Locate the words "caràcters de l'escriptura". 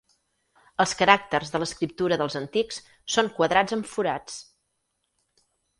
1.01-2.19